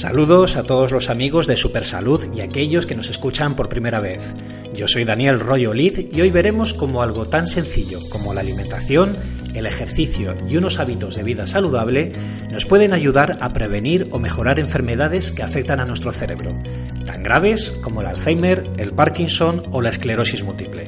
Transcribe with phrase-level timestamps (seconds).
[0.00, 4.34] Saludos a todos los amigos de Supersalud y aquellos que nos escuchan por primera vez.
[4.74, 9.18] Yo soy Daniel Royo Lid y hoy veremos cómo algo tan sencillo como la alimentación,
[9.52, 12.12] el ejercicio y unos hábitos de vida saludable
[12.50, 16.56] nos pueden ayudar a prevenir o mejorar enfermedades que afectan a nuestro cerebro,
[17.04, 20.86] tan graves como el Alzheimer, el Parkinson o la esclerosis múltiple.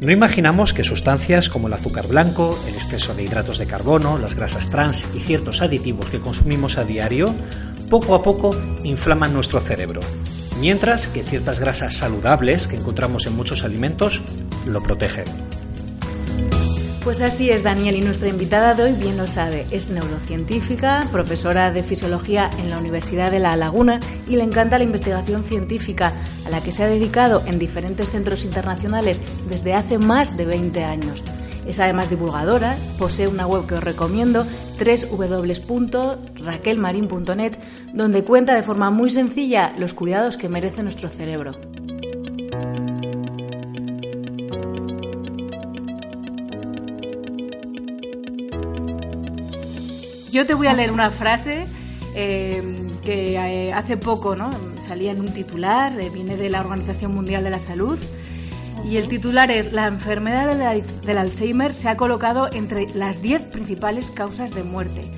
[0.00, 4.36] No imaginamos que sustancias como el azúcar blanco, el exceso de hidratos de carbono, las
[4.36, 7.34] grasas trans y ciertos aditivos que consumimos a diario,
[7.88, 10.00] poco a poco inflaman nuestro cerebro,
[10.60, 14.22] mientras que ciertas grasas saludables que encontramos en muchos alimentos
[14.66, 15.24] lo protegen.
[17.04, 19.66] Pues así es, Daniel, y nuestra invitada de hoy bien lo sabe.
[19.70, 24.84] Es neurocientífica, profesora de fisiología en la Universidad de La Laguna y le encanta la
[24.84, 26.12] investigación científica,
[26.44, 30.84] a la que se ha dedicado en diferentes centros internacionales desde hace más de 20
[30.84, 31.24] años.
[31.68, 34.46] Es además divulgadora, posee una web que os recomiendo,
[34.78, 37.58] www.raquelmarin.net,
[37.92, 41.52] donde cuenta de forma muy sencilla los cuidados que merece nuestro cerebro.
[50.30, 51.66] Yo te voy a leer una frase
[52.14, 52.62] eh,
[53.04, 54.48] que eh, hace poco ¿no?
[54.86, 57.98] salía en un titular, eh, viene de la Organización Mundial de la Salud,
[58.84, 64.10] y el titular es La enfermedad del Alzheimer se ha colocado entre las 10 principales
[64.10, 65.12] causas de muerte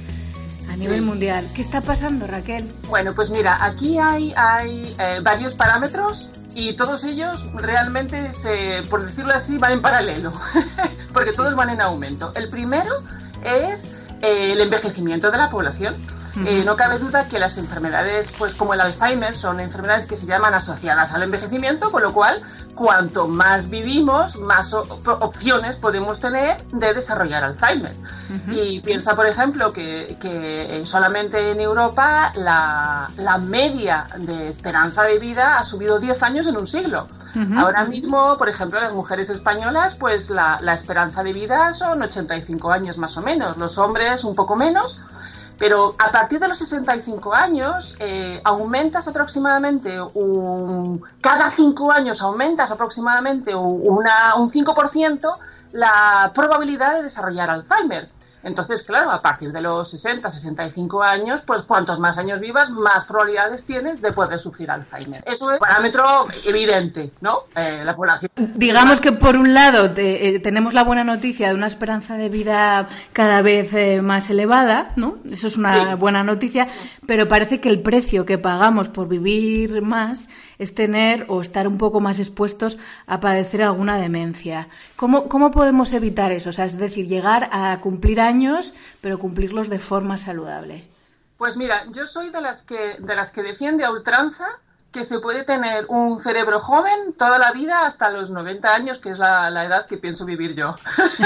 [0.70, 1.46] a nivel mundial.
[1.54, 2.72] ¿Qué está pasando, Raquel?
[2.88, 9.32] Bueno, pues mira, aquí hay, hay varios parámetros y todos ellos realmente, se, por decirlo
[9.32, 10.32] así, van en paralelo,
[11.12, 12.32] porque todos van en aumento.
[12.34, 13.02] El primero
[13.44, 13.88] es
[14.20, 15.94] el envejecimiento de la población.
[16.36, 20.26] Eh, no cabe duda que las enfermedades, pues como el Alzheimer, son enfermedades que se
[20.26, 22.42] llaman asociadas al envejecimiento, con lo cual,
[22.74, 27.92] cuanto más vivimos, más opciones podemos tener de desarrollar Alzheimer.
[28.52, 35.58] Y piensa, por ejemplo, que, solamente en Europa la, la, media de esperanza de vida
[35.58, 37.08] ha subido 10 años en un siglo.
[37.56, 42.98] Ahora mismo, por ejemplo, las mujeres españolas, pues la, esperanza de vida son 85 años
[42.98, 44.98] más o menos, los hombres un poco menos,
[45.60, 52.70] pero a partir de los 65 años eh, aumentas aproximadamente un, cada 5 años aumentas
[52.70, 55.36] aproximadamente una, un 5%
[55.72, 58.08] la probabilidad de desarrollar Alzheimer.
[58.42, 63.04] Entonces, claro, a partir de los 60, 65 años, pues cuantos más años vivas, más
[63.04, 65.22] probabilidades tienes de poder sufrir Alzheimer.
[65.26, 67.44] Eso es un parámetro evidente, ¿no?
[67.56, 68.30] Eh, la población.
[68.36, 72.88] Digamos que por un lado eh, tenemos la buena noticia de una esperanza de vida
[73.12, 75.18] cada vez eh, más elevada, ¿no?
[75.30, 76.68] Eso es una buena noticia,
[77.06, 81.78] pero parece que el precio que pagamos por vivir más es tener o estar un
[81.78, 84.68] poco más expuestos a padecer alguna demencia.
[84.94, 86.50] ¿Cómo, cómo podemos evitar eso?
[86.50, 90.84] O sea, es decir, llegar a cumplir años, pero cumplirlos de forma saludable.
[91.38, 94.46] Pues mira, yo soy de las que, de las que defiende a ultranza
[94.92, 99.10] que se puede tener un cerebro joven toda la vida hasta los 90 años, que
[99.10, 100.74] es la, edad que pienso vivir yo.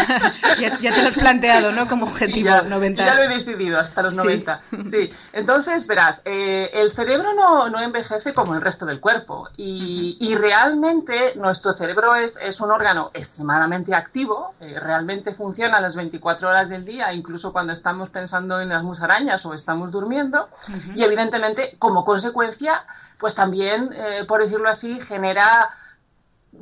[0.60, 1.86] ya, te lo has planteado, ¿no?
[1.86, 3.06] Como objetivo, ya, 90.
[3.06, 4.60] Ya lo he decidido, hasta los 90.
[4.84, 5.10] Sí.
[5.32, 10.34] Entonces, verás, eh, el cerebro no, no, envejece como el resto del cuerpo y, y
[10.34, 16.68] realmente nuestro cerebro es, es, un órgano extremadamente activo, eh, realmente funciona las 24 horas
[16.68, 20.48] del día, incluso cuando estamos pensando en las musarañas o estamos durmiendo
[20.94, 22.84] y evidentemente, como consecuencia,
[23.24, 25.70] pues también, eh, por decirlo así, genera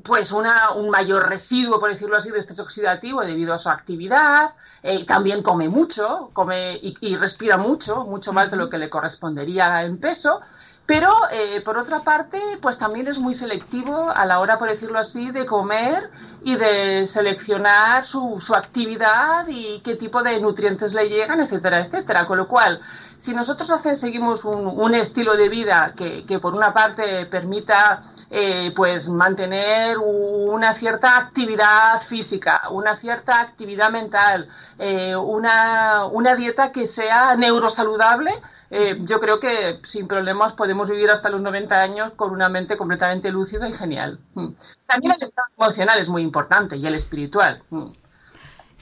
[0.04, 4.54] pues una, un mayor residuo, por decirlo así, de estrés oxidativo debido a su actividad.
[4.84, 9.82] Eh, también come mucho, come y, respira mucho, mucho más de lo que le correspondería
[9.82, 10.40] en peso.
[10.86, 15.00] Pero, eh, por otra parte, pues también es muy selectivo a la hora, por decirlo
[15.00, 16.10] así, de comer
[16.44, 22.24] y de seleccionar su, su actividad y qué tipo de nutrientes le llegan, etcétera, etcétera.
[22.28, 22.80] Con lo cual,
[23.22, 29.96] si nosotros seguimos un, estilo de vida que, por una parte permita eh, pues mantener
[29.98, 38.32] una cierta actividad física, una cierta actividad mental, eh, una, dieta que sea neurosaludable,
[38.70, 42.76] eh, yo creo que sin problemas podemos vivir hasta los 90 años con una mente
[42.76, 44.18] completamente lúcida y genial.
[44.34, 44.48] Mm.
[44.86, 47.62] También el estado emocional es muy importante y el espiritual.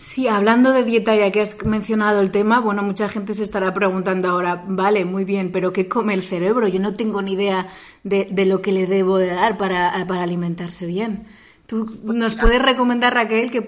[0.01, 3.75] Sí, hablando de dieta, ya que has mencionado el tema, bueno, mucha gente se estará
[3.75, 6.67] preguntando ahora, vale, muy bien, pero ¿qué come el cerebro?
[6.69, 7.69] Yo no tengo ni idea
[8.03, 11.27] de, lo que le debo de dar para, alimentarse bien.
[11.67, 13.61] ¿Tú nos puedes recomendar, Raquel, qué,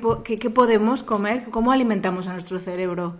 [0.50, 1.50] podemos comer?
[1.50, 3.14] ¿Cómo alimentamos a nuestro cerebro?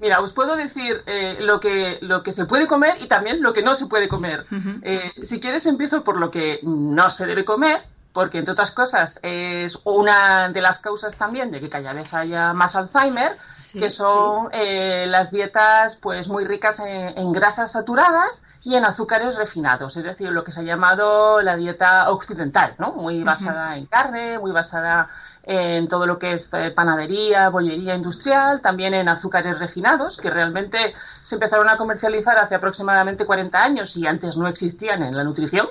[0.00, 3.52] Mira, os puedo decir eh, lo, que, lo que se puede comer y también lo
[3.52, 4.46] que no se puede comer.
[4.80, 9.20] Eh, si quieres, empiezo por lo que no se debe comer porque entre otras cosas
[9.22, 13.32] es una de las causas también de que cada vez haya más Alzheimer,
[13.72, 19.96] que son eh, las dietas pues muy ricas en, grasas saturadas y en azúcares refinados,
[19.96, 22.92] es decir, lo que se ha llamado la dieta occidental, ¿no?
[22.92, 25.08] Muy basada en carne, muy basada
[25.44, 30.94] en todo lo que es eh, panadería, bollería industrial, también en azúcares refinados, que realmente
[31.22, 35.68] se empezaron a comercializar hace aproximadamente 40 años y antes no existían en la nutrición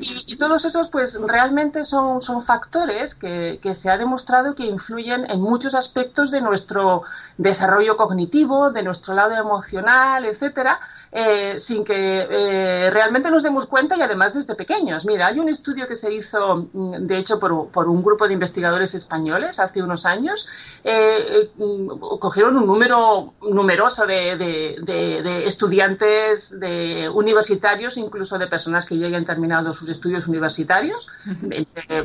[0.00, 5.28] y, todos esos, pues realmente son, son factores que, que, se ha demostrado que influyen
[5.30, 7.04] en muchos aspectos de nuestro
[7.38, 10.78] desarrollo cognitivo, de nuestro lado emocional, etcétera,
[11.12, 15.06] eh, sin que eh, realmente nos demos cuenta y además desde pequeños.
[15.06, 18.34] Mira, hay un estudio que se hizo, mm, de hecho, por, por un grupo de
[18.34, 20.46] investigadores españoles hace unos años.
[20.84, 28.98] Eh, mm, cogieron un número numeroso de, de, estudiantes, de universitarios, incluso de personas que
[28.98, 31.08] ya hayan terminado sus estudios universitarios.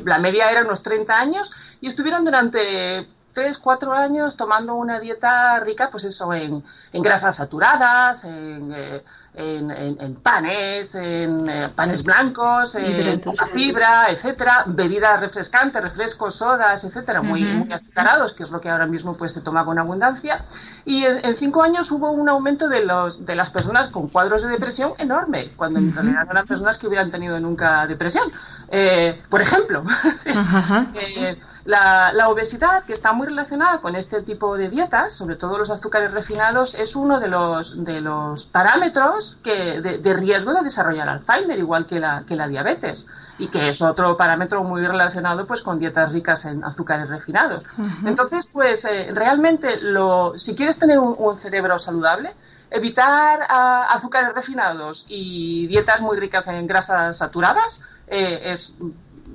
[0.06, 5.60] La media era unos 30 años y estuvieron durante tres, cuatro años tomando una dieta
[5.60, 6.64] rica, pues eso, en,
[6.94, 14.66] en grasas saturadas, en, eh, en, panes, en eh, panes blancos, en poca fibra, etcétera,
[14.68, 19.32] bebidas refrescantes, refrescos, sodas, etcétera, muy, muy azucarados, que es lo que ahora mismo pues
[19.34, 20.46] se toma con abundancia.
[20.84, 24.50] Y en, cinco años hubo un aumento de los de las personas con cuadros de
[24.50, 28.30] depresión enorme, cuando en realidad eran personas que hubieran tenido nunca depresión.
[28.70, 29.84] Eh, por ejemplo,
[31.66, 36.12] La, obesidad, que está muy relacionada con este tipo de dietas, sobre todo los azúcares
[36.12, 41.86] refinados, es uno de los, de los parámetros que, de, riesgo de desarrollar Alzheimer, igual
[41.86, 43.06] que la, que la diabetes
[43.38, 47.64] y que es otro parámetro muy relacionado pues con dietas ricas en azúcares refinados.
[48.06, 52.34] Entonces, pues eh, realmente lo, si quieres tener un, cerebro saludable,
[52.70, 58.74] evitar azúcares refinados y dietas muy ricas en grasas saturadas eh, es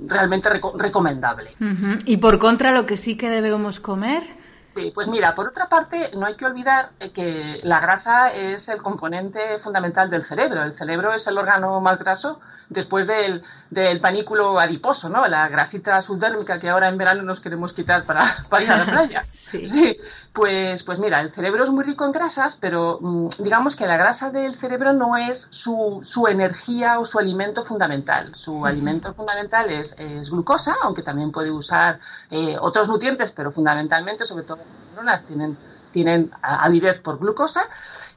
[0.05, 1.51] realmente recomendable.
[2.05, 4.23] Y por contra, lo que sí que debemos comer.
[4.65, 8.69] Sí, pues mira, por otra parte, no hay que olvidar eh, que la grasa es
[8.69, 10.61] el componente fundamental del cerebro.
[10.63, 12.39] El cerebro es el órgano más graso
[12.69, 15.25] después del, del panículo adiposo, ¿no?
[15.27, 18.85] La grasita subdérmica que ahora en verano nos queremos quitar para, para ir a la
[18.85, 19.23] playa.
[19.29, 19.97] sí.
[20.37, 23.97] Pues, pues mira, el cerebro es muy rico en grasas, pero mm, digamos que la
[23.97, 28.35] grasa del cerebro no es su, su energía o su alimento fundamental.
[28.35, 31.99] Su alimento fundamental es, es, glucosa, aunque también puede usar
[32.29, 35.57] eh, otros nutrientes, pero fundamentalmente, sobre todo las neuronas, tienen,
[35.91, 37.63] tienen avidez por glucosa.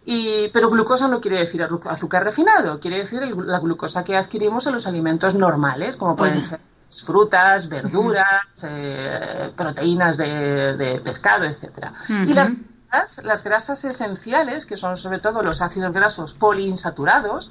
[0.05, 4.75] Y, pero glucosa no quiere decir azúcar refinado, quiere decir la glucosa que adquirimos en
[4.75, 11.93] los alimentos normales, como pueden ser frutas, verduras, eh, proteínas de, pescado, etcétera.
[12.09, 12.51] Y las
[12.91, 17.51] grasas, las grasas esenciales, que son sobre todo los ácidos grasos poliinsaturados,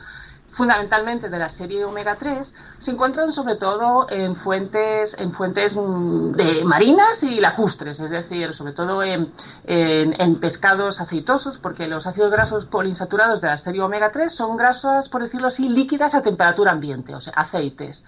[0.51, 6.31] fundamentalmente de la serie omega 3, se encuentran sobre todo en fuentes, en fuentes mm,
[6.31, 9.31] de marinas y lacustres, es decir, sobre todo en,
[9.65, 15.07] en, pescados aceitosos, porque los ácidos grasos poliinsaturados de la serie omega 3 son grasas,
[15.07, 18.03] por decirlo así, líquidas a temperatura ambiente, o sea, aceites.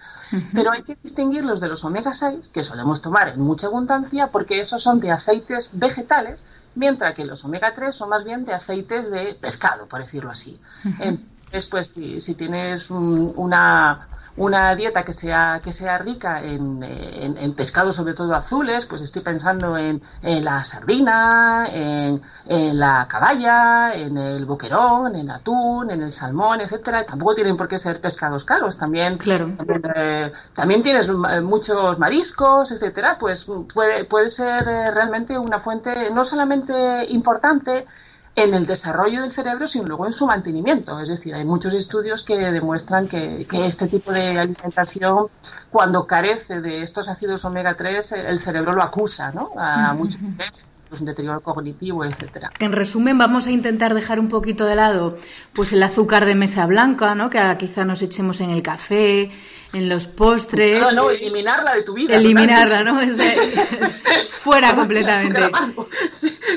[0.54, 4.60] Pero hay que distinguirlos de los omega 6, que solemos tomar en mucha abundancia, porque
[4.60, 9.10] esos son de aceites vegetales, mientras que los omega 3 son más bien de aceites
[9.10, 10.60] de pescado, por decirlo así.
[11.00, 17.54] Entonces, pues si, si tienes una, una dieta que sea, que sea rica en, en,
[17.54, 24.46] pescados, sobre todo azules, pues estoy pensando en, la sardina, en, la caballa, en el
[24.46, 27.04] boquerón, en el atún, en el salmón, etcétera.
[27.04, 29.50] Tampoco tienen por qué ser pescados caros, también, claro.
[29.94, 33.16] Eh, también, tienes muchos mariscos, etcétera.
[33.20, 37.86] Pues puede, puede ser eh, realmente una fuente no solamente importante,
[38.34, 40.98] en el desarrollo del cerebro, sino luego en su mantenimiento.
[41.00, 45.26] Es decir, hay muchos estudios que demuestran que, este tipo de alimentación,
[45.70, 49.52] cuando carece de estos ácidos omega 3, el cerebro lo acusa, ¿no?
[49.56, 50.50] A muchos pues,
[51.00, 52.50] un deterioro cognitivo, etcétera.
[52.58, 55.16] En resumen, vamos a intentar dejar un poquito de lado
[55.52, 57.30] pues el azúcar de mesa blanca, ¿no?
[57.30, 59.30] Que quizá nos echemos en el café,
[59.72, 60.80] en los postres.
[60.80, 62.16] No, no, eliminarla de tu vida.
[62.16, 62.98] Eliminarla, ¿no?
[64.28, 65.40] fuera completamente.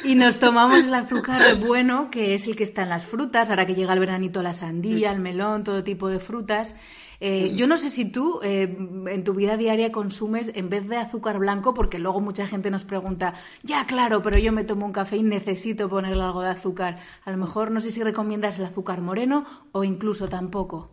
[0.03, 3.65] Y nos tomamos el azúcar bueno, que es el que está en las frutas, ahora
[3.65, 6.75] que llega el veranito la sandía, el melón, todo tipo de frutas.
[7.19, 8.63] Eh, yo no sé si tú eh,
[9.07, 12.83] en tu vida diaria consumes en vez de azúcar blanco, porque luego mucha gente nos
[12.83, 16.95] pregunta, ya claro, pero yo me tomo un café y necesito ponerle algo de azúcar.
[17.23, 20.89] A lo mejor no sé si recomiendas el azúcar moreno o incluso tampoco.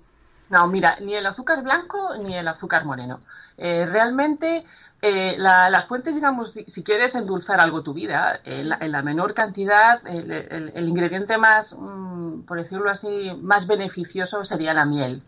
[0.51, 3.21] No, mira, ni el azúcar blanco ni el azúcar moreno.
[3.57, 4.65] Eh, realmente
[5.05, 10.89] eh, las fuentes, digamos, si, quieres endulzar algo tu vida, en, la, menor cantidad, el,
[10.89, 15.21] ingrediente más, mm, por decirlo así, más beneficioso sería la miel.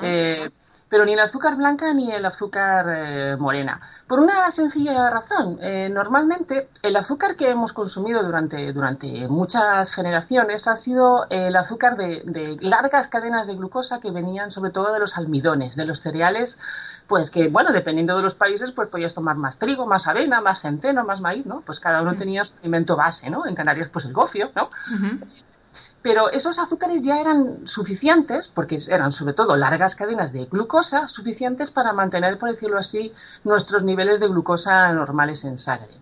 [0.00, 0.48] Eh,
[0.88, 3.80] pero ni el azúcar blanca ni el azúcar eh, morena.
[4.06, 5.58] Por una sencilla razón.
[5.92, 12.22] normalmente el azúcar que hemos consumido durante, durante muchas generaciones ha sido el azúcar de,
[12.24, 16.60] de largas cadenas de glucosa que venían sobre todo de los almidones, de los cereales
[17.06, 20.60] pues que, bueno, dependiendo de los países, pues podías tomar más trigo, más avena, más
[20.60, 21.60] centeno, más maíz, ¿no?
[21.60, 23.46] Pues cada uno tenía su alimento base, ¿no?
[23.46, 24.70] En Canarias, pues el gofio, ¿no?
[26.02, 31.70] Pero esos azúcares ya eran suficientes, porque eran sobre todo largas cadenas de glucosa, suficientes
[31.70, 33.12] para mantener, por decirlo así,
[33.44, 35.94] nuestros niveles de glucosa normales en sangre.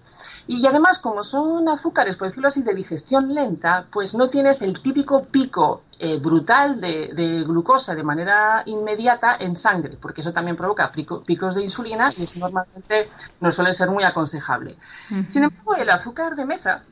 [0.46, 4.80] Y además, como son azúcares, por decirlo así, de digestión lenta, pues no tienes el
[4.80, 10.90] típico pico eh, brutal de, glucosa de manera inmediata en sangre, porque eso también provoca
[10.92, 13.08] picos de insulina y eso normalmente
[13.40, 14.76] no suele ser muy aconsejable.
[15.28, 16.82] Sin embargo, el azúcar de mesa,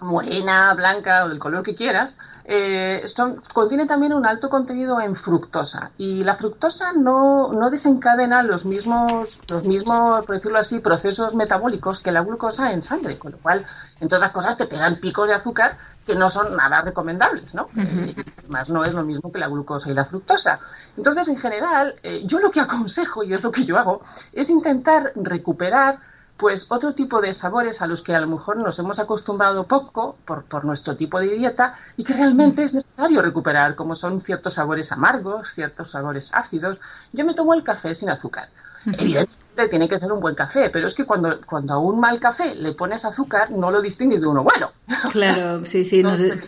[0.00, 2.16] morena, blanca o del color que quieras,
[2.52, 3.04] eh,
[3.52, 9.38] contiene también un alto contenido en fructosa y la fructosa no, no, desencadena los mismos,
[9.48, 13.64] los mismos, por decirlo así, procesos metabólicos que la glucosa en sangre, con lo cual,
[14.00, 17.68] entre otras cosas, te pegan picos de azúcar que no son nada recomendables, ¿no?
[17.76, 20.58] Además, no es lo mismo que la glucosa y la fructosa.
[20.96, 24.02] Entonces, en general, eh, yo lo que aconsejo, y es lo que yo hago,
[24.32, 26.00] es intentar recuperar
[26.40, 30.16] pues otro tipo de sabores a los que a lo mejor nos hemos acostumbrado poco
[30.24, 34.90] por, nuestro tipo de dieta y que realmente es necesario recuperar, como son ciertos sabores
[34.90, 36.78] amargos, ciertos sabores ácidos.
[37.12, 38.48] Yo me tomo el café sin azúcar.
[38.86, 42.18] Evidentemente tiene que ser un buen café, pero es que cuando, cuando a un mal
[42.18, 44.72] café le pones azúcar, no lo distingues de uno bueno.
[45.12, 46.02] Claro, sí, sí.
[46.02, 46.40] no sé.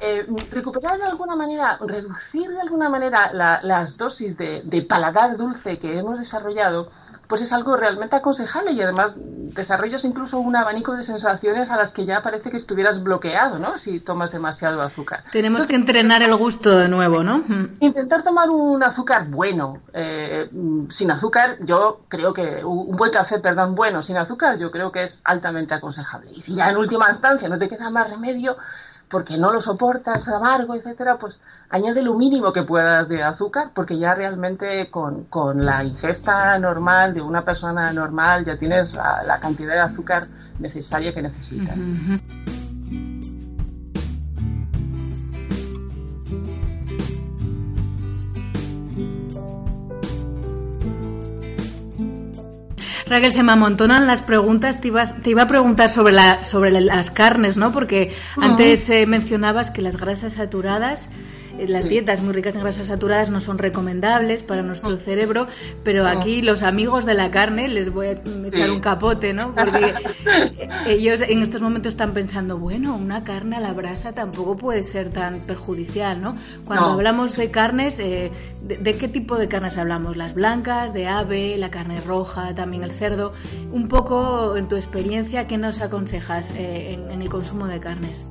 [0.00, 3.30] Eh, recuperar de alguna manera, reducir de alguna manera
[3.62, 6.90] las dosis de, de paladar dulce que hemos desarrollado,
[7.28, 11.92] pues es algo realmente aconsejable y además desarrollas incluso un abanico de sensaciones a las
[11.92, 13.78] que ya parece que estuvieras bloqueado, ¿no?
[13.78, 15.24] Si tomas demasiado azúcar.
[15.32, 17.44] Tenemos que entrenar el gusto de nuevo, ¿no?
[17.80, 20.48] Intentar tomar un azúcar bueno, eh,
[20.90, 25.02] sin azúcar, yo creo que un buen café, perdón, bueno, sin azúcar, yo creo que
[25.02, 26.30] es altamente aconsejable.
[26.34, 28.56] Y si ya en última instancia no te queda más remedio,
[29.08, 31.38] porque no lo soportas amargo, etcétera, pues
[31.74, 35.26] añade lo mínimo que puedas de azúcar, porque ya realmente con,
[35.56, 40.28] la ingesta normal de una persona normal ya tienes la, cantidad de azúcar
[40.60, 41.76] necesaria que necesitas.
[53.06, 54.80] Raquel, se me amontonan las preguntas.
[54.80, 57.72] Te iba, te iba a preguntar sobre, la, sobre las carnes, ¿no?
[57.72, 61.08] Porque antes eh, mencionabas que las grasas saturadas
[61.66, 65.46] las dietas muy ricas en grasas saturadas no son recomendables para nuestro cerebro,
[65.82, 68.12] pero aquí los amigos de la carne les voy a
[68.46, 69.54] echar un capote, ¿no?
[69.54, 69.94] Porque
[70.86, 75.10] ellos en estos momentos están pensando, bueno, una carne a la brasa tampoco puede ser
[75.10, 76.36] tan perjudicial, ¿no?
[76.64, 78.30] Cuando hablamos de carnes, eh,
[78.62, 80.16] de, qué tipo de carnes hablamos?
[80.16, 83.32] ¿Las blancas, de ave, la carne roja, también el cerdo?
[83.72, 88.26] Un poco en tu experiencia, ¿qué nos aconsejas eh, en el consumo de carnes?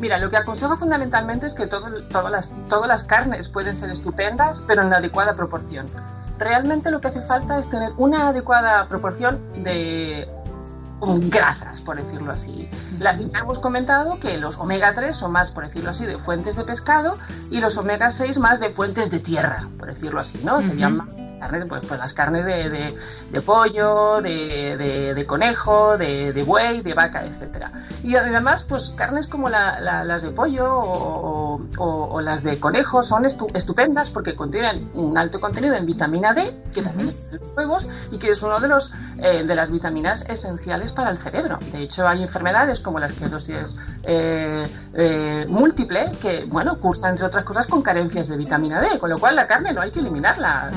[0.00, 1.92] Mira, lo que aconsejo fundamentalmente es que todas,
[2.30, 5.86] las, todas las carnes pueden ser estupendas, pero en adecuada proporción.
[6.38, 10.28] Realmente lo que hace falta es tener una adecuada proporción de
[11.00, 12.68] grasas, por decirlo así.
[12.98, 16.56] La, ya hemos comentado que los omega 3 son más, por decirlo así, de fuentes
[16.56, 17.18] de pescado
[17.50, 20.62] y los omega 6 más de fuentes de tierra, por decirlo así, ¿no?
[20.62, 22.94] Serían más carnes, pues, pues, las carnes de,
[23.30, 27.72] de, pollo, de, de conejo, de, buey, de vaca, etcétera.
[28.02, 34.10] Y además, pues carnes como las de pollo o, o, las de conejo son estupendas
[34.10, 38.18] porque contienen un alto contenido en vitamina D, que también está en los huevos y
[38.18, 41.58] que es uno de los eh, de las vitaminas esenciales para el cerebro.
[41.72, 44.64] De hecho, hay enfermedades como la esclerosis eh,
[44.94, 49.18] eh, múltiple que, bueno, cursan entre otras cosas con carencias de vitamina D, con lo
[49.18, 50.70] cual la carne no hay que eliminarla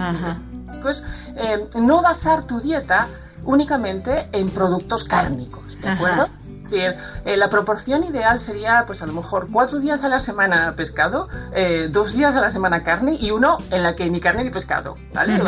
[0.81, 1.03] pues
[1.79, 3.07] no basar tu dieta
[3.43, 6.27] únicamente en productos cárnicos, ¿de acuerdo?
[6.71, 10.73] Decir, eh, la proporción ideal sería, pues a lo mejor cuatro días a la semana
[10.75, 14.43] pescado, eh, dos días a la semana carne y uno en la que ni carne
[14.43, 15.39] ni pescado, ¿vale?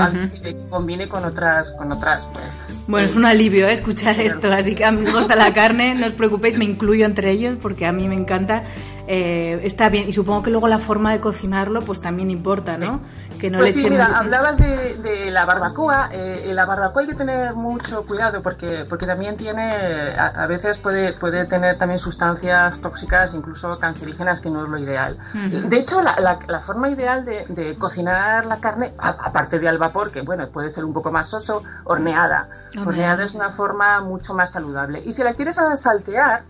[0.41, 2.25] Que combine con otras, con otras.
[2.33, 2.45] Pues,
[2.87, 6.57] bueno, es un alivio escuchar esto, así que amigos de la carne, no os preocupéis,
[6.57, 8.63] me incluyo entre ellos porque a mí me encanta
[9.07, 10.07] eh, está bien.
[10.07, 13.01] Y supongo que luego la forma de cocinarlo pues también importa, ¿no?
[13.39, 16.09] Que no pues le sí, mira, hablabas de, la barbacoa.
[16.11, 21.13] Eh, la barbacoa hay que tener mucho cuidado porque, porque también tiene, a, veces puede,
[21.13, 25.17] puede tener también sustancias tóxicas, incluso cancerígenas, que no es lo ideal.
[25.33, 30.21] De hecho, la, la, forma ideal de, cocinar la carne, aparte de al vapor, que
[30.21, 32.47] bueno, puede ser un poco más soso, horneada.
[32.79, 35.03] Horneada es una forma mucho más saludable.
[35.05, 36.43] Y si la quieres saltear,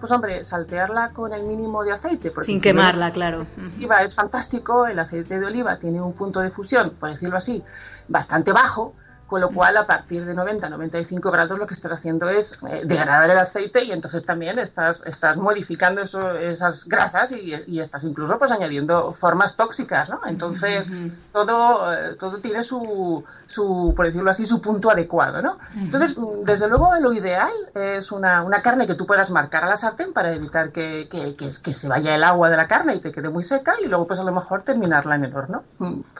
[0.00, 2.32] pues hombre, saltearla con el mínimo de aceite.
[2.38, 3.46] Sin quemarla, claro.
[3.76, 7.62] Oliva es fantástico, el aceite de oliva tiene un punto de fusión, por decirlo así,
[8.08, 8.94] bastante bajo,
[9.30, 13.30] con lo cual a partir de 90-95 grados lo que estás haciendo es eh, degradar
[13.30, 18.50] el aceite y entonces también estás, estás modificando eso, esas grasas y, estás incluso pues
[18.50, 20.20] añadiendo formas tóxicas, ¿no?
[20.26, 20.90] Entonces
[21.32, 25.58] todo, eh, todo tiene su, su, por decirlo así, su punto adecuado, ¿no?
[25.76, 29.76] Entonces, desde luego lo ideal es una, una, carne que tú puedas marcar a la
[29.76, 33.10] sartén para evitar que, que, que, se vaya el agua de la carne y te
[33.10, 35.64] quede muy seca y luego pues a lo mejor terminarla en el horno.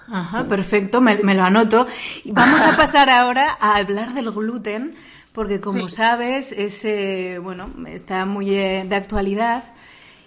[0.09, 1.87] Ajá, perfecto, me, me lo anoto.
[2.25, 4.97] Vamos a pasar ahora a hablar del gluten,
[5.33, 9.63] porque como sabes, ese, bueno, está muy eh, de actualidad.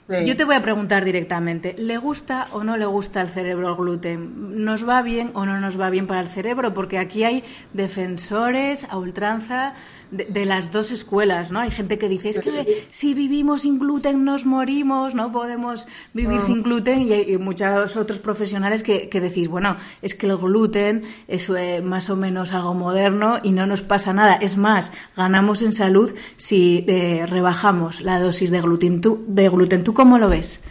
[0.09, 3.75] Yo te voy a preguntar directamente, ¿le gusta o no le gusta al cerebro el
[3.75, 4.65] gluten?
[4.65, 6.73] ¿Nos va bien o no nos va bien para el cerebro?
[6.73, 9.75] Porque aquí hay defensores a ultranza
[10.13, 11.59] de, las dos escuelas, ¿no?
[11.59, 16.39] Hay gente que dice, es que si vivimos sin gluten nos morimos, no podemos vivir
[16.39, 21.49] sin gluten y hay muchos otros profesionales que, decís, bueno, es que el gluten es
[21.49, 24.35] eh, más o menos algo moderno y no nos pasa nada.
[24.35, 29.01] Es más, ganamos en salud si eh, rebajamos la dosis de gluten.
[29.01, 29.83] ¿Tú, de gluten.
[29.83, 30.61] ¿Tú cómo lo ves?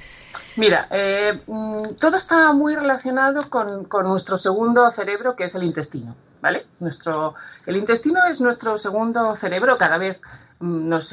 [0.57, 6.15] Mira, eh, mm, todo está muy relacionado con, nuestro segundo cerebro, que es el intestino,
[6.43, 6.67] ¿vale?
[6.81, 10.21] Nuestro, el intestino es nuestro segundo cerebro, cada vez
[10.61, 11.11] mm, nos,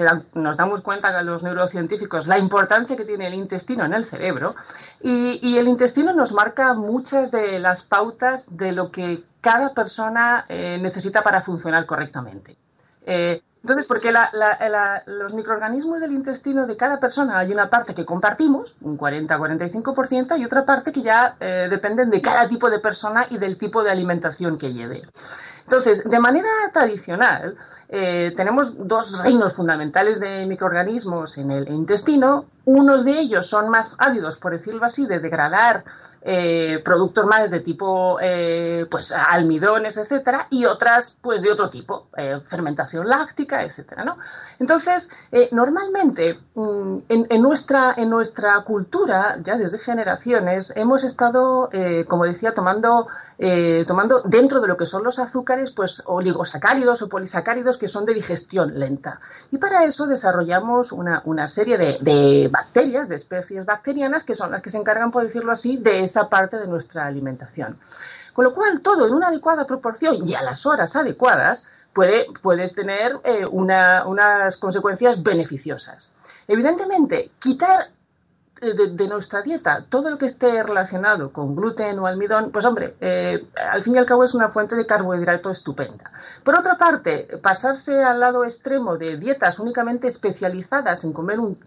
[0.58, 4.55] damos cuenta los neurocientíficos la importancia que tiene el intestino en el cerebro
[5.01, 10.77] y, el intestino nos marca muchas de las pautas de lo que cada persona eh,
[10.81, 12.58] necesita para funcionar correctamente.
[13.05, 14.13] Eh, entonces, porque
[15.05, 20.45] los microorganismos del intestino de cada persona hay una parte que compartimos, un 40-45%, y
[20.45, 23.91] otra parte que ya eh, dependen de cada tipo de persona y del tipo de
[23.91, 25.03] alimentación que lleve.
[25.65, 27.57] Entonces, de manera tradicional,
[27.89, 32.45] eh, tenemos dos reinos fundamentales de microorganismos en el intestino.
[32.63, 35.83] Unos de ellos son más ávidos, por decirlo así, de degradar
[36.22, 42.08] eh, productos más de tipo eh, pues almidones, etcétera, y otras pues de otro tipo,
[42.18, 44.18] eh, fermentación láctica, etcétera, ¿no?
[44.60, 45.10] Entonces,
[45.51, 51.70] normalmente mm, en, nuestra, en nuestra cultura, ya desde generaciones, hemos estado,
[52.08, 53.08] como decía, tomando,
[53.87, 58.13] tomando dentro de lo que son los azúcares, pues oligosacáridos o polisacáridos que son de
[58.13, 59.21] digestión lenta.
[59.51, 64.61] Y para eso desarrollamos una, serie de, de bacterias, de especies bacterianas, que son las
[64.61, 67.77] que se encargan, por decirlo así, de esa parte de nuestra alimentación.
[68.33, 72.73] Con lo cual, todo en una adecuada proporción y a las horas adecuadas puede, puedes
[72.73, 76.09] tener eh, unas consecuencias beneficiosas.
[76.47, 77.89] Evidentemente, quitar
[78.61, 83.48] de, nuestra dieta todo lo que esté relacionado con gluten o almidón, pues hombre, eh,
[83.72, 86.11] al fin y al cabo es una fuente de carbohidrato estupenda.
[86.43, 91.57] Por otra parte, pasarse al lado extremo de dietas únicamente especializadas en comer un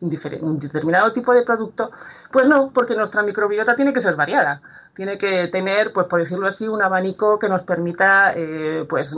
[0.59, 1.90] determinado tipo de producto,
[2.31, 4.61] pues no, porque nuestra microbiota tiene que ser variada
[4.94, 9.14] tiene que tener, pues por decirlo así, un abanico que nos permita eh, pues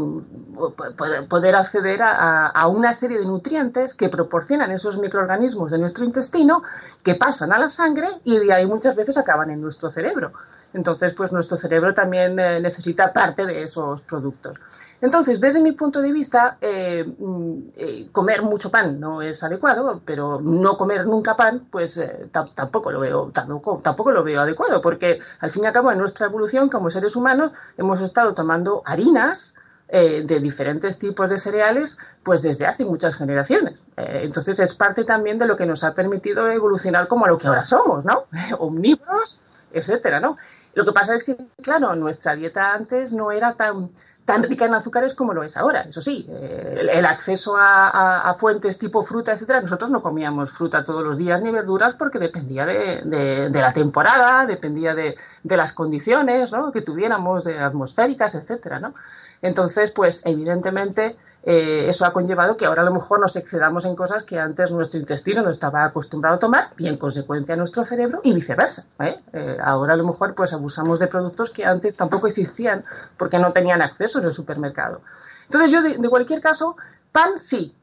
[1.28, 6.62] poder acceder a, una serie de nutrientes que proporcionan esos microorganismos de nuestro intestino
[7.02, 10.32] que pasan a la sangre y de ahí muchas veces acaban en nuestro cerebro.
[10.72, 14.58] Entonces, pues nuestro cerebro también eh, necesita parte de esos productos.
[15.04, 20.00] Entonces, desde mi punto de vista, eh, mm, eh, comer mucho pan no es adecuado,
[20.02, 24.80] pero no comer nunca pan, pues eh, tampoco lo veo tampoco, tampoco lo veo adecuado,
[24.80, 28.82] porque al fin y al cabo en nuestra evolución como seres humanos hemos estado tomando
[28.86, 29.54] harinas
[29.86, 33.74] de diferentes tipos de cereales, pues desde hace muchas generaciones.
[33.96, 37.62] entonces es parte también de lo que nos ha permitido evolucionar como lo que ahora
[37.62, 38.24] somos, ¿no?
[38.58, 39.38] Omnívoros,
[39.70, 40.36] etcétera, ¿no?
[40.74, 43.90] Lo que pasa es que, claro, nuestra dieta antes no era tan
[44.24, 45.82] tan rica en azúcares como lo es ahora.
[45.82, 51.04] Eso sí, eh, el, acceso a, fuentes tipo fruta, etcétera, nosotros no comíamos fruta todos
[51.04, 57.44] los días ni verduras porque dependía de, la temporada, dependía de, las condiciones que tuviéramos,
[57.44, 58.94] de atmosféricas, etcétera, ¿no?
[59.42, 63.94] Entonces, pues evidentemente eh, eso ha conllevado que ahora a lo mejor nos excedamos en
[63.94, 68.20] cosas que antes nuestro intestino no estaba acostumbrado a tomar y en consecuencia nuestro cerebro
[68.22, 68.87] y viceversa.
[69.00, 69.16] ¿eh?
[69.35, 72.85] Eh, ahora a lo mejor pues abusamos de productos que antes tampoco existían
[73.18, 75.02] porque no tenían acceso en el supermercado.
[75.44, 76.76] Entonces yo de, cualquier caso,
[77.12, 77.74] pan sí,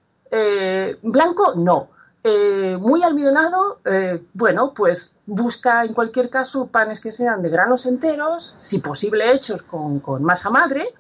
[1.04, 1.90] blanco no.
[2.80, 3.80] muy almidonado,
[4.34, 9.62] bueno, pues busca en cualquier caso panes que sean de granos enteros, si posible hechos
[9.62, 10.96] con, con masa madre,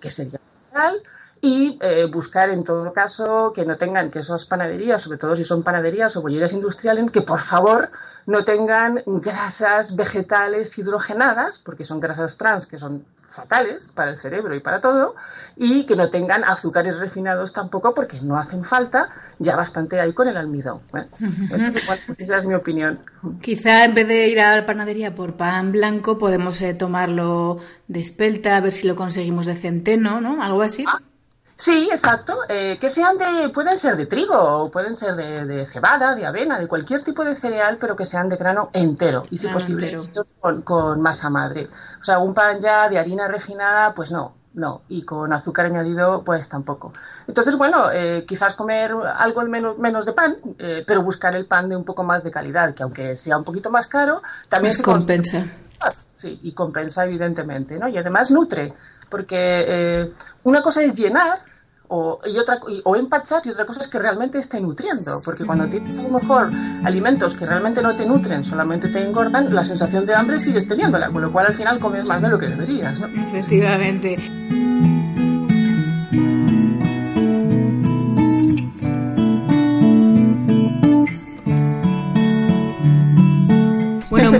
[0.00, 0.40] que sería
[0.72, 1.02] ideal,
[1.40, 5.44] y eh, buscar en todo caso que no tengan, que esas panaderías, sobre todo si
[5.44, 7.90] son panaderías o bollerías industriales, que por favor
[8.26, 13.04] no tengan grasas vegetales hidrogenadas, porque son grasas trans que son
[13.38, 15.14] fatales para el cerebro y para todo,
[15.54, 20.26] y que no tengan azúcares refinados tampoco, porque no hacen falta, ya bastante hay con
[20.26, 20.80] el almidón.
[20.94, 21.06] ¿eh?
[22.18, 22.98] esa es mi opinión.
[23.40, 28.00] Quizá en vez de ir a la panadería por pan blanco, podemos eh, tomarlo de
[28.00, 30.42] espelta, a ver si lo conseguimos de centeno, ¿no?
[30.42, 30.84] Algo así.
[30.88, 31.00] Ah,
[31.58, 32.42] Sí, exacto.
[32.48, 36.56] Eh, que sean de, pueden ser de trigo, o pueden ser de, cebada, de avena,
[36.56, 39.98] de cualquier tipo de cereal, pero que sean de grano entero y si posible
[40.62, 41.68] con, masa madre.
[42.00, 44.82] O sea, un pan ya de harina refinada, pues no, no.
[44.88, 46.92] Y con azúcar añadido, pues tampoco.
[47.26, 51.68] Entonces, bueno, eh, quizás comer algo menos, menos de pan, eh, pero buscar el pan
[51.68, 54.84] de un poco más de calidad, que aunque sea un poquito más caro, también se
[54.84, 55.44] compensa.
[56.14, 57.88] Sí, y compensa evidentemente, ¿no?
[57.88, 58.74] Y además nutre,
[59.08, 61.47] porque una cosa es llenar
[61.88, 65.66] o, y otra, o empachar y otra cosa es que realmente esté nutriendo, porque cuando
[65.66, 66.50] tienes a lo mejor
[66.84, 71.10] alimentos que realmente no te nutren, solamente te engordan, la sensación de hambre sigues teniéndola,
[71.10, 72.98] con lo cual al final comes más de lo que deberías.
[72.98, 73.06] ¿no?
[73.28, 74.18] Efectivamente.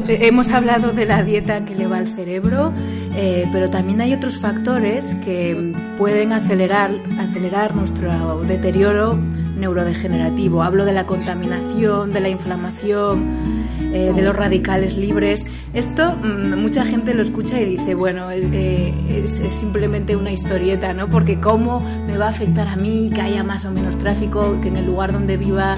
[0.08, 2.72] Hemos hablado de la dieta que le va al cerebro,
[3.14, 9.16] eh, pero también hay otros factores que pueden acelerar, acelerar nuestro deterioro
[9.58, 10.62] neurodegenerativo.
[10.62, 15.46] Hablo de la contaminación, de la inflamación, eh, de los radicales libres.
[15.72, 21.08] Esto mm, mucha gente lo escucha y dice, bueno, eh, es, simplemente una historieta, ¿no?
[21.08, 24.68] Porque cómo me va a afectar a mí que haya más o menos tráfico, que
[24.68, 25.76] en el lugar donde viva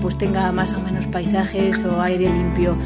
[0.00, 2.76] pues tenga más o menos paisajes o aire limpio.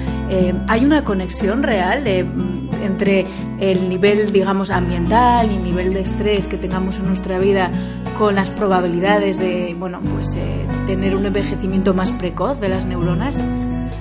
[0.69, 3.27] ¿Hay una conexión real mm, entre
[3.59, 7.71] el nivel, digamos, ambiental y el nivel de estrés que tengamos en nuestra vida
[8.19, 13.41] con las probabilidades de, bueno, pues eh, tener un envejecimiento más precoz de las neuronas?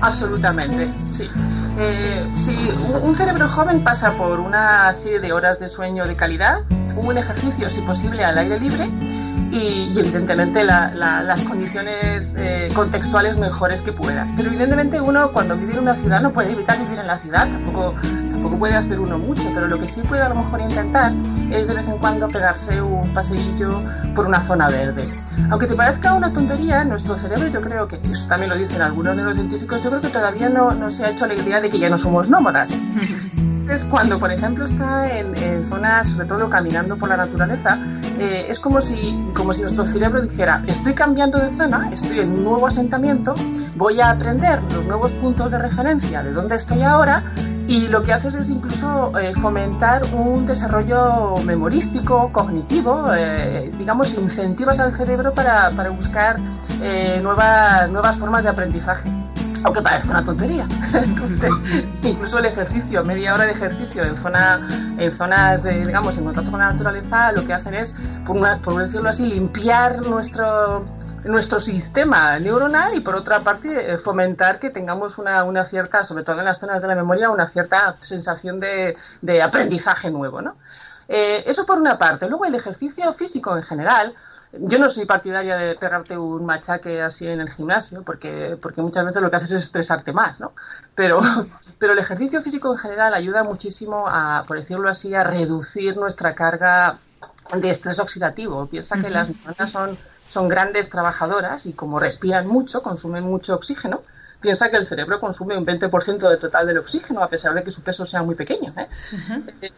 [0.01, 1.25] Absolutamente, sí.
[1.77, 2.55] Eh, si
[3.01, 6.63] un cerebro joven pasa por una serie de horas de sueño de calidad,
[6.95, 8.89] un ejercicio, si posible, al aire libre,
[9.55, 14.27] y, evidentemente las condiciones eh, contextuales mejores que puedas.
[14.35, 17.47] Pero evidentemente uno cuando vive en una ciudad no puede evitar vivir en la ciudad,
[17.49, 17.93] tampoco,
[18.31, 21.13] tampoco puede hacer uno mucho, pero lo que sí puede a lo mejor intentar
[21.51, 23.81] es de vez en cuando pegarse un paseillo
[24.13, 25.07] por una zona verde.
[25.49, 29.15] Aunque te parezca una tontería, nuestro cerebro, yo creo que, eso también lo dicen algunos
[29.15, 31.89] neurocientíficos, yo creo que todavía no, no se ha hecho la idea de que ya
[31.89, 32.71] no somos nómadas.
[33.69, 37.80] es cuando, por ejemplo, está en, zonas, sobre todo caminando por la naturaleza,
[38.19, 42.32] eh, es como si, como si nuestro cerebro dijera, estoy cambiando de zona, estoy en
[42.32, 43.34] un nuevo asentamiento,
[43.75, 47.23] voy a aprender los nuevos puntos de referencia de dónde estoy ahora
[47.67, 54.80] y lo que haces es incluso eh, fomentar un desarrollo memorístico, cognitivo, eh, digamos, incentivas
[54.80, 56.39] al cerebro para, para buscar
[57.21, 59.10] nuevas, nuevas formas de aprendizaje
[59.65, 60.67] aunque parece una tontería.
[60.93, 61.54] Entonces,
[62.04, 66.51] incluso el ejercicio, media hora de ejercicio en zona, en zonas de, digamos, en contacto
[66.51, 67.93] con la naturaleza, lo que hacen es,
[68.25, 70.86] por, por decirlo así, limpiar nuestro
[71.23, 76.23] nuestro sistema neuronal y por otra parte eh, fomentar que tengamos una, una, cierta, sobre
[76.23, 80.56] todo en las zonas de la memoria, una cierta sensación de, de aprendizaje nuevo, ¿no?
[81.08, 82.30] Eh, eso por una parte.
[82.30, 84.13] Luego el ejercicio físico en general,
[84.59, 89.05] yo no soy partidaria de pegarte un machaque así en el gimnasio, porque, porque muchas
[89.05, 90.53] veces lo que haces es estresarte más, ¿no?
[90.93, 91.19] Pero,
[91.79, 96.35] pero el ejercicio físico en general ayuda muchísimo a, por decirlo así, a reducir nuestra
[96.35, 96.97] carga
[97.53, 98.65] de estrés oxidativo.
[98.67, 99.97] Piensa que las neuronas son,
[100.29, 104.01] son grandes trabajadoras y como respiran mucho, consumen mucho oxígeno,
[104.45, 107.71] piensa que el cerebro consume un 20% del total del oxígeno, a pesar de que
[107.71, 108.75] su peso sea muy pequeño.
[108.77, 108.88] ¿eh?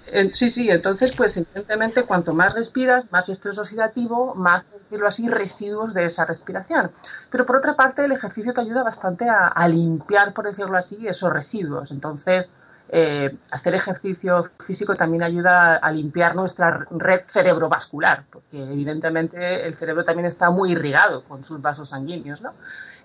[0.08, 5.30] Eh, sí, sí, entonces, pues evidentemente, cuanto más respiras, más estrés oxidativo, más, decirlo así,
[5.30, 6.91] residuos de esa respiración.
[7.32, 11.32] Pero por otra parte, el ejercicio te ayuda bastante a, limpiar, por decirlo así, esos
[11.32, 11.91] residuos.
[11.91, 12.51] Entonces,
[12.89, 20.03] eh, hacer ejercicio físico también ayuda a limpiar nuestra red cerebrovascular, porque evidentemente el cerebro
[20.03, 22.53] también está muy irrigado con sus vasos sanguíneos, ¿no?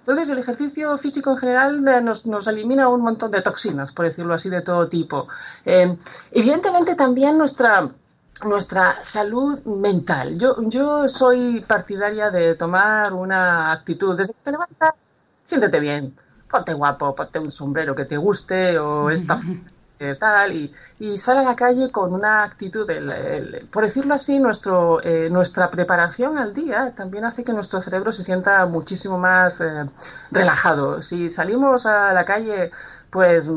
[0.03, 4.35] Entonces, el ejercicio físico en general eh, nos, elimina un montón de toxinas, por decirlo
[4.35, 5.29] así, de todo tipo.
[5.65, 5.97] Eh,
[6.33, 7.89] evidentemente, también nuestra,
[8.45, 10.37] nuestra salud mental.
[10.39, 14.95] Yo, yo soy partidaria de tomar una actitud desde que te levantas,
[15.45, 16.17] siéntete bien,
[16.51, 19.41] ponte guapo, ponte un sombrero que te guste o esta
[20.19, 22.89] tal y, y sale a la calle con una actitud,
[23.73, 24.41] por decirlo así,
[25.03, 29.87] eh, nuestra preparación al día también hace que nuestro cerebro se sienta muchísimo más eh,
[30.31, 31.03] relajado.
[31.03, 32.71] Si salimos a la calle
[33.11, 33.49] pues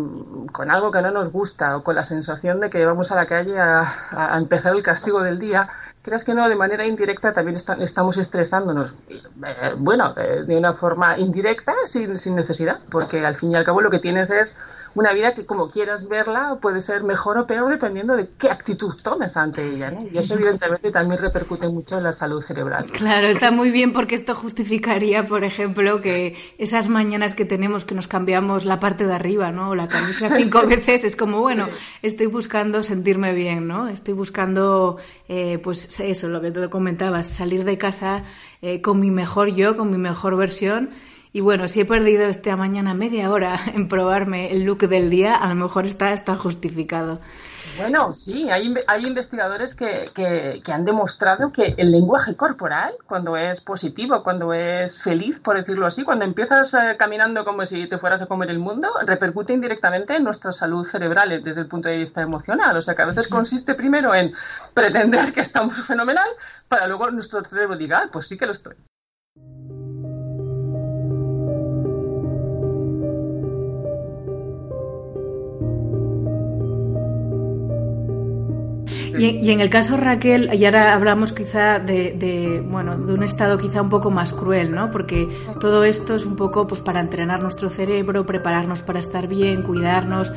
[0.52, 3.28] con algo que no nos gusta o con la sensación de que vamos a la
[3.28, 5.70] calle a, empezar el castigo del día,
[6.02, 8.96] creas que no, de manera indirecta también estamos estresándonos.
[9.08, 9.22] Eh,
[9.78, 14.00] bueno, de una forma indirecta, sin necesidad, porque al fin y al cabo lo que
[14.00, 14.58] tienes es
[14.96, 18.96] una vida que como quieras verla puede ser mejor o peor dependiendo de qué actitud
[19.04, 19.92] tomes ante ella.
[19.92, 20.08] ¿no?
[20.12, 22.86] Y eso evidentemente también repercute mucho en la salud cerebral.
[22.92, 27.94] Claro, está muy bien porque esto justificaría, por ejemplo, que esas mañanas que tenemos que
[27.94, 29.72] nos cambiamos la parte de arriba, ¿no?
[29.72, 31.68] O la camisa cinco veces, es como, bueno,
[32.02, 33.90] estoy buscando sentirme bien, ¿no?
[33.90, 38.24] Estoy buscando, eh, pues eso, lo que te comentabas, salir de casa
[38.62, 40.92] eh, con mi mejor yo, con mi mejor versión
[41.36, 45.36] y bueno, si he perdido esta mañana media hora en probarme el look del día,
[45.36, 47.20] a lo mejor está, está justificado.
[47.78, 53.60] Bueno, sí, hay, hay investigadores que, que, han demostrado que el lenguaje corporal, cuando es
[53.60, 58.22] positivo, cuando es feliz, por decirlo así, cuando empiezas eh, caminando como si te fueras
[58.22, 62.22] a comer el mundo, repercute indirectamente en nuestra salud cerebral desde el punto de vista
[62.22, 62.78] emocional.
[62.78, 64.34] O sea que a veces consiste primero en
[64.74, 66.30] pretender que estamos fenomenal
[66.70, 68.76] para luego nuestro cerebro diga, ah, pues sí que lo estoy.
[79.18, 83.82] Y, en el caso Raquel, y ahora hablamos quizá de, bueno, de un estado quizá
[83.82, 84.92] un poco más cruel, ¿no?
[84.92, 85.28] Porque
[85.60, 90.32] todo esto es un poco pues para entrenar nuestro cerebro, prepararnos para estar bien, cuidarnos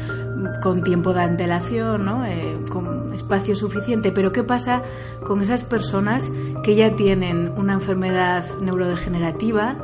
[0.62, 2.24] con tiempo de antelación, ¿no?
[2.26, 4.12] Eh, con espacio suficiente.
[4.12, 4.82] Pero ¿qué pasa
[5.24, 6.30] con esas personas
[6.62, 9.76] que ya tienen una enfermedad neurodegenerativa?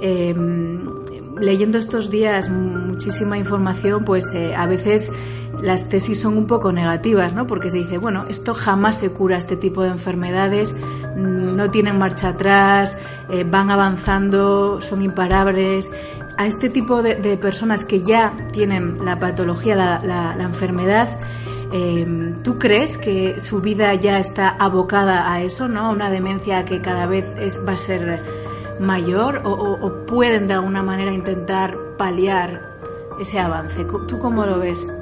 [0.00, 1.03] Em,
[1.38, 5.12] leyendo estos días muchísima información, pues eh, a veces
[5.62, 7.46] las tesis son un poco negativas, ¿no?
[7.46, 10.74] Porque se dice, bueno, esto jamás se cura, este tipo de enfermedades
[11.16, 12.98] mm, no tienen marcha atrás,
[13.30, 15.90] eh, van avanzando, son imparables.
[16.36, 21.08] A este tipo de, personas que ya tienen la patología, la, enfermedad,
[21.72, 25.90] em, ¿Tú crees que su vida ya está abocada a eso, ¿no?
[25.90, 28.20] Una demencia que cada vez es, va a ser
[28.80, 32.60] mayor o, pueden de alguna manera intentar paliar
[33.20, 33.84] ese avance?
[33.84, 34.92] ¿Tú cómo lo ves?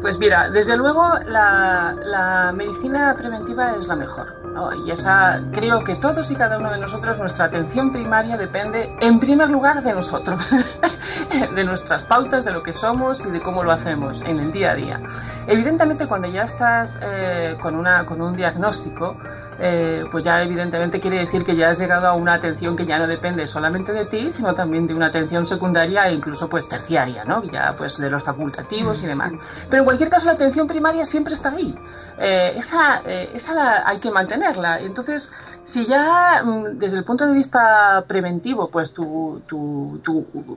[0.00, 4.40] Pues mira, desde luego la, medicina preventiva es la mejor.
[4.84, 9.18] Y esa creo que todos y cada uno de nosotros, nuestra atención primaria depende en
[9.18, 10.50] primer lugar de nosotros,
[11.54, 14.72] de nuestras pautas, de lo que somos y de cómo lo hacemos en el día
[14.72, 15.00] a día.
[15.46, 19.16] Evidentemente cuando ya estás eh, con, una, con un diagnóstico,
[19.62, 22.98] eh, pues ya evidentemente quiere decir que ya has llegado a una atención que ya
[22.98, 27.24] no depende solamente de ti, sino también de una atención secundaria e incluso pues terciaria,
[27.24, 27.42] ¿no?
[27.44, 29.32] Ya pues de los facultativos y demás.
[29.68, 31.74] Pero en cualquier caso la atención primaria siempre está ahí.
[32.18, 34.80] Eh, esa, eh, esa hay que mantenerla.
[34.80, 35.30] Entonces,
[35.70, 40.00] si ya mm, desde el punto de vista preventivo, pues tu, tu,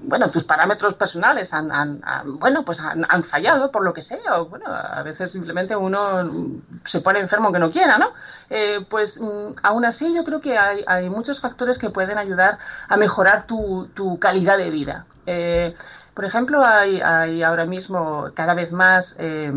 [0.04, 2.02] bueno, tus parámetros personales han,
[2.40, 6.30] bueno, pues han, fallado por lo que sea, o bueno, a veces simplemente uno
[6.84, 8.10] se pone enfermo que no quiera, ¿no?
[8.50, 12.58] Eh, pues mm, aún así yo creo que hay, hay, muchos factores que pueden ayudar
[12.90, 15.06] a mejorar tu, tu calidad de vida.
[15.28, 15.76] Eh,
[16.16, 19.52] por ejemplo, hay, hay, ahora mismo cada vez más eh,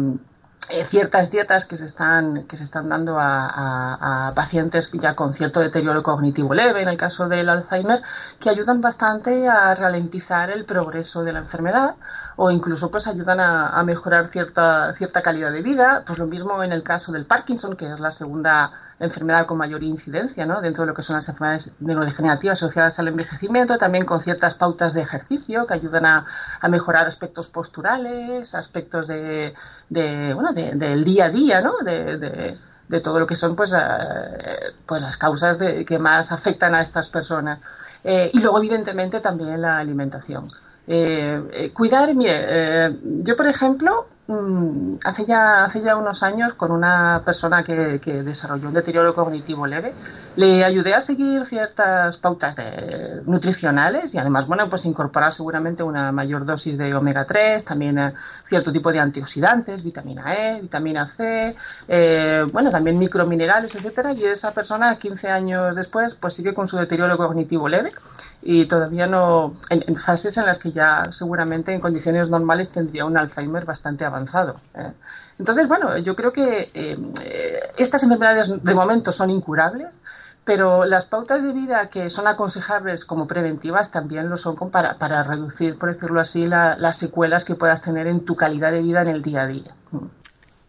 [0.69, 5.61] eh, ciertas dietas que se están, que se están dando a, pacientes ya con cierto
[5.61, 8.03] deterioro cognitivo leve, en el caso del Alzheimer,
[8.41, 11.95] que ayudan bastante a ralentizar el progreso de la enfermedad
[12.37, 16.03] o incluso pues ayudan a, mejorar cierta, cierta calidad de vida.
[16.07, 19.83] Pues lo mismo en el caso del Parkinson, que es la segunda enfermedad con mayor
[19.83, 20.61] incidencia ¿no?
[20.61, 24.95] dentro de lo que son las enfermedades neurodegenerativas asociadas al envejecimiento, también con ciertas pautas
[24.95, 26.27] de ejercicio que ayudan a,
[26.69, 29.55] mejorar aspectos posturales, aspectos de,
[29.89, 31.75] de bueno, del día a día, ¿no?
[31.85, 36.75] de, de, todo lo que son pues, eh, pues las causas de, que más afectan
[36.75, 37.61] a estas personas.
[38.03, 40.49] Eh, y luego, evidentemente, también la alimentación.
[40.87, 47.23] Eh, cuidar, mire, yo por ejemplo, Mm, hace ya, hace ya unos años con una
[47.25, 49.93] persona que, que, desarrolló un deterioro cognitivo leve,
[50.35, 56.11] le ayudé a seguir ciertas pautas de, nutricionales y además, bueno, pues incorporar seguramente una
[56.11, 58.15] mayor dosis de omega 3, también eh,
[58.49, 61.55] cierto tipo de antioxidantes, vitamina E, vitamina C,
[61.87, 66.77] eh, bueno, también microminerales, etcétera, y esa persona 15 años después pues sigue con su
[66.77, 67.93] deterioro cognitivo leve
[68.43, 73.17] y todavía no, en, fases en las que ya seguramente en condiciones normales tendría un
[73.17, 74.57] Alzheimer bastante avanzado.
[74.75, 74.93] ¿eh?
[75.39, 79.99] Entonces, bueno, yo creo que eh, estas enfermedades de momento son incurables,
[80.45, 85.25] pero las pautas de vida que son aconsejables como preventivas también lo son para, para
[85.25, 89.09] reducir, por decirlo así, las secuelas que puedas tener en tu calidad de vida en
[89.09, 89.75] el día a día.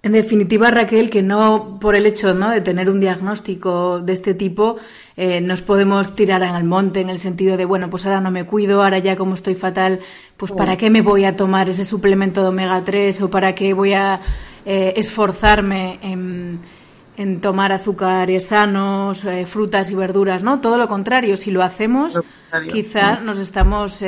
[0.07, 2.49] En definitiva, Raquel, que no por el hecho ¿no?
[2.49, 4.77] de tener un diagnóstico de este tipo
[5.17, 8.45] eh, nos podemos tirar al monte en el sentido de, bueno, pues ahora no me
[8.45, 9.99] cuido, ahora ya como estoy fatal,
[10.37, 13.73] pues ¿para qué me voy a tomar ese suplemento de omega 3 o para qué
[13.73, 14.21] voy a
[14.65, 20.41] eh, esforzarme en, tomar azúcares sanos, eh, frutas y verduras?
[20.41, 20.61] ¿no?
[20.61, 22.17] Todo lo contrario, si lo hacemos,
[22.71, 24.01] quizá nos estamos,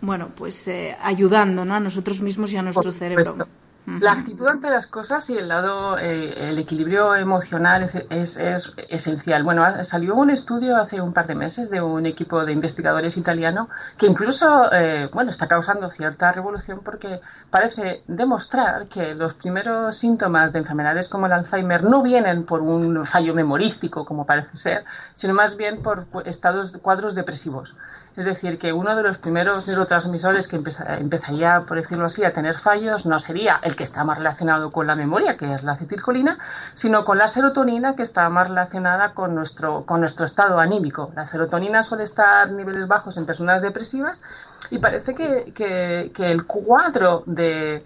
[0.00, 0.68] bueno, pues
[1.00, 1.76] ayudando ¿no?
[1.76, 3.46] a nosotros mismos y a nuestro cerebro.
[3.86, 9.44] La actitud ante las cosas y el lado, eh, el equilibrio emocional es, esencial.
[9.44, 13.68] Bueno, salió un estudio hace un par de meses de un equipo de investigadores italiano
[13.96, 20.52] que incluso, eh, bueno, está causando cierta revolución porque parece demostrar que los primeros síntomas
[20.52, 25.32] de enfermedades como el Alzheimer no vienen por un fallo memorístico, como parece ser, sino
[25.32, 27.76] más bien por estados, cuadros depresivos.
[28.16, 32.56] Es decir, que uno de los primeros neurotransmisores que empezaría, por decirlo así, a tener
[32.56, 36.38] fallos no sería el que está más relacionado con la memoria, que es la acetilcolina,
[36.74, 39.84] sino con la serotonina, que está más relacionada con nuestro,
[40.24, 41.12] estado anímico.
[41.14, 44.22] La serotonina suele estar niveles bajos en personas depresivas
[44.70, 47.84] y parece que, el cuadro de,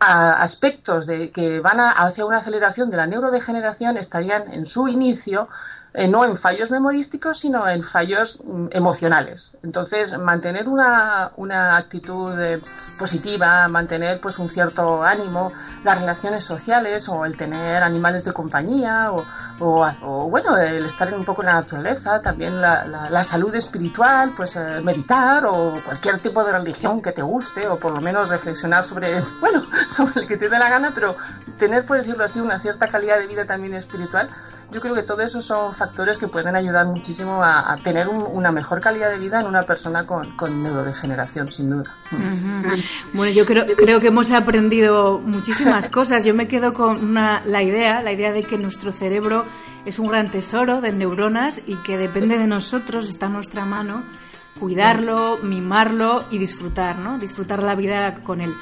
[0.00, 5.48] aspectos de, que van hacia una aceleración de la neurodegeneración estarían en su inicio
[5.94, 9.50] eh, no en fallos memorísticos, sino en fallos mm, emocionales.
[9.62, 12.60] Entonces, mantener una, una actitud eh,
[12.98, 15.52] positiva, mantener pues un cierto ánimo,
[15.84, 19.24] las relaciones sociales o el tener animales de compañía o,
[19.60, 24.56] o, bueno, el estar un poco en la naturaleza, también la, la, salud espiritual, pues
[24.56, 28.84] eh, meditar o cualquier tipo de religión que te guste o por lo menos reflexionar
[28.84, 31.16] sobre, bueno, sobre el que te dé la gana, pero
[31.58, 34.30] tener, por decirlo así, una cierta calidad de vida también espiritual
[34.72, 38.80] yo creo que todo eso son factores que pueden ayudar muchísimo a, tener una mejor
[38.80, 41.90] calidad de vida en una persona con, neurodegeneración, sin duda.
[43.12, 46.24] Bueno, yo creo, creo que hemos aprendido muchísimas cosas.
[46.24, 49.44] Yo me quedo con la idea, la idea de que nuestro cerebro
[49.84, 54.04] es un gran tesoro de neuronas y que depende de nosotros, está en nuestra mano,
[54.60, 57.18] cuidarlo, mimarlo y disfrutar, ¿no?
[57.18, 58.52] Disfrutar la vida con él.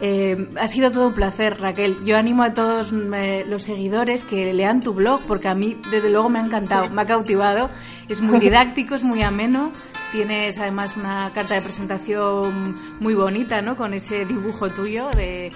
[0.00, 1.96] Eh, ha sido todo un placer, Raquel.
[2.04, 6.10] Yo animo a todos eh, los seguidores que lean tu blog, porque a mí, desde
[6.10, 7.68] luego, me ha encantado, me ha cautivado.
[8.08, 9.72] Es muy didáctico, es muy ameno.
[10.12, 13.76] Tienes además una carta de presentación muy bonita, ¿no?
[13.76, 15.50] Con ese dibujo tuyo de,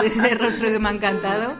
[0.00, 1.54] de ese rostro que me ha encantado.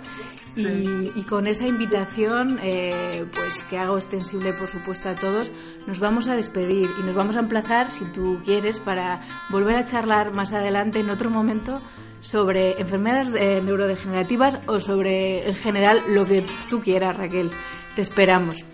[0.57, 5.53] Y, con esa invitación, eh, pues que hago extensible, por supuesto, a todos,
[5.87, 9.85] nos vamos a despedir y nos vamos a emplazar, si tú quieres, para volver a
[9.85, 11.81] charlar más adelante, en otro momento,
[12.21, 17.51] sobre enfermedades eh, neurodegenerativas o sobre, en general, lo que tú quieras, Raquel.
[17.95, 18.65] Te esperamos.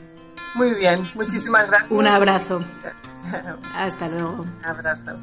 [0.55, 1.91] Muy bien, muchísimas gracias.
[1.91, 2.61] Un abrazo.
[3.77, 4.43] Hasta luego.
[4.43, 5.19] Un abrazo.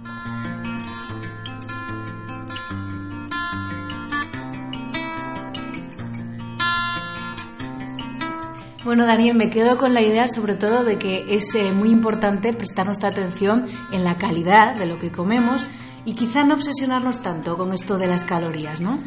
[8.85, 12.53] Bueno, Daniel, me quedo con la idea sobre todo de que es eh, muy importante
[12.53, 15.61] prestar nuestra atención en la calidad de lo que comemos
[16.05, 18.99] y quizá no obsesionarnos tanto con esto de las calorías, ¿no?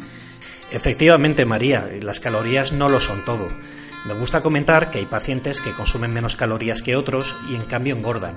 [0.71, 3.47] Efectivamente, María, las calorías no lo son todo.
[4.07, 7.95] Me gusta comentar que hay pacientes que consumen menos calorías que otros y en cambio
[7.95, 8.35] engordan.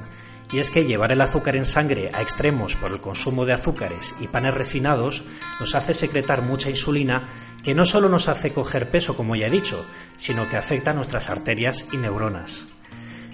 [0.53, 4.15] Y es que llevar el azúcar en sangre a extremos por el consumo de azúcares
[4.21, 5.25] y panes refinados
[5.59, 7.25] nos hace secretar mucha insulina
[7.65, 9.85] que no solo nos hace coger peso, como ya he dicho,
[10.17, 12.67] sino que afecta a nuestras arterias y neuronas.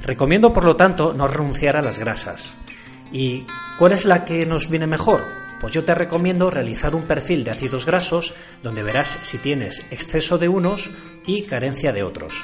[0.02, 2.54] Recomiendo, por lo tanto, no renunciar a las grasas.
[3.12, 3.46] ¿Y
[3.78, 5.22] cuál es la que nos viene mejor?
[5.60, 10.38] Pues yo te recomiendo realizar un perfil de ácidos grasos donde verás si tienes exceso
[10.38, 10.90] de unos
[11.26, 12.42] y carencia de otros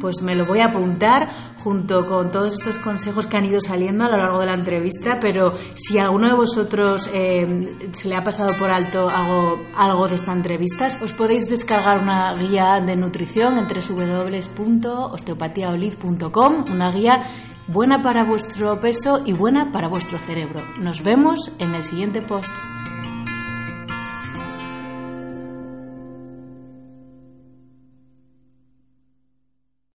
[0.00, 1.28] pues me lo voy a apuntar
[1.62, 5.18] junto con todos estos consejos que han ido saliendo a lo largo de la entrevista,
[5.20, 10.14] pero si alguno de vosotros eh, se le ha pasado por alto algo, algo de
[10.16, 17.22] esta entrevista, os podéis descargar una guía de nutrición en www.osteopatiaolid.com, una guía
[17.68, 20.60] buena para vuestro peso y buena para vuestro cerebro.
[20.80, 22.50] Nos vemos en el siguiente post.